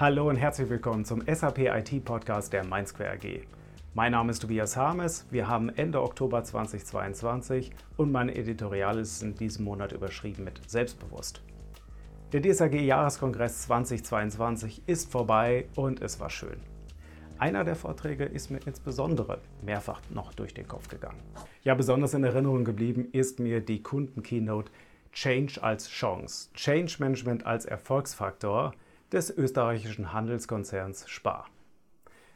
[0.00, 3.40] Hallo und herzlich willkommen zum SAP IT Podcast der Mainsquare AG.
[3.94, 5.26] Mein Name ist Tobias Harmes.
[5.32, 11.42] Wir haben Ende Oktober 2022 und mein Editorial ist in diesem Monat überschrieben mit Selbstbewusst.
[12.32, 16.60] Der DSAG Jahreskongress 2022 ist vorbei und es war schön.
[17.40, 21.20] Einer der Vorträge ist mir insbesondere mehrfach noch durch den Kopf gegangen.
[21.64, 24.70] Ja, besonders in Erinnerung geblieben ist mir die Kunden-Keynote
[25.10, 28.74] Change als Chance, Change Management als Erfolgsfaktor
[29.12, 31.46] des österreichischen Handelskonzerns Spar.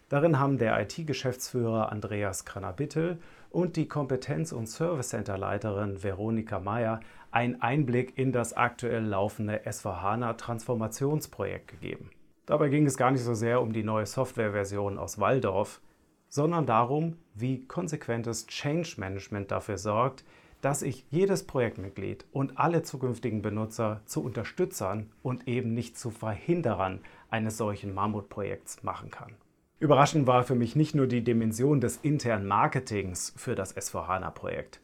[0.08, 3.18] Darin haben der IT-Geschäftsführer Andreas Kranabittel
[3.50, 11.68] und die Kompetenz- und Service Center-Leiterin Veronika Meyer einen Einblick in das aktuell laufende S4HANA-Transformationsprojekt
[11.68, 12.10] gegeben.
[12.44, 15.80] Dabei ging es gar nicht so sehr um die neue Softwareversion aus Waldorf,
[16.28, 20.24] sondern darum, wie konsequentes Change Management dafür sorgt,
[20.62, 27.00] dass ich jedes Projektmitglied und alle zukünftigen Benutzer zu Unterstützern und eben nicht zu Verhinderern
[27.28, 29.34] eines solchen Mammutprojekts machen kann.
[29.80, 34.80] Überraschend war für mich nicht nur die Dimension des internen Marketings für das S4HANA-Projekt.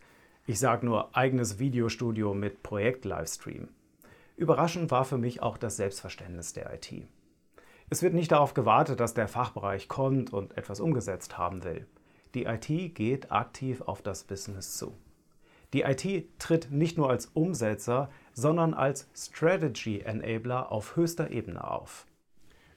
[0.46, 3.68] Ich sage nur eigenes Videostudio mit Projekt-Livestream.
[4.36, 6.92] Überraschend war für mich auch das Selbstverständnis der IT.
[7.88, 11.86] Es wird nicht darauf gewartet, dass der Fachbereich kommt und etwas umgesetzt haben will.
[12.34, 14.94] Die IT geht aktiv auf das Business zu.
[15.72, 22.06] Die IT tritt nicht nur als Umsetzer, sondern als Strategy Enabler auf höchster Ebene auf.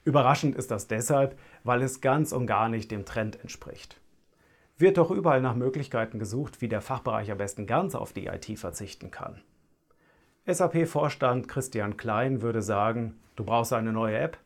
[0.04, 4.00] Überraschend ist das deshalb, weil es ganz und gar nicht dem Trend entspricht.
[4.76, 8.58] Wird doch überall nach Möglichkeiten gesucht, wie der Fachbereich am besten ganz auf die IT
[8.58, 9.40] verzichten kann.
[10.44, 14.38] SAP-Vorstand Christian Klein würde sagen, du brauchst eine neue App?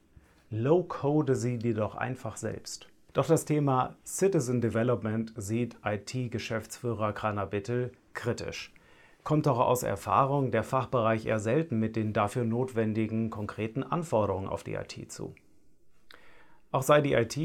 [0.50, 2.88] Low-code sie dir doch einfach selbst.
[3.14, 8.72] Doch das Thema Citizen Development sieht IT-Geschäftsführer Krana Bittel kritisch.
[9.22, 14.64] Kommt doch aus Erfahrung der Fachbereich eher selten mit den dafür notwendigen konkreten Anforderungen auf
[14.64, 15.34] die IT zu.
[16.72, 17.36] Auch sei die IT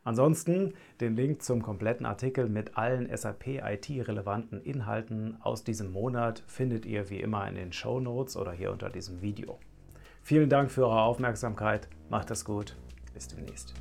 [0.03, 6.87] Ansonsten den Link zum kompletten Artikel mit allen SAP IT-relevanten Inhalten aus diesem Monat findet
[6.87, 9.59] ihr wie immer in den Show Notes oder hier unter diesem Video.
[10.21, 11.87] Vielen Dank für eure Aufmerksamkeit.
[12.09, 12.75] Macht es gut.
[13.13, 13.73] Bis demnächst.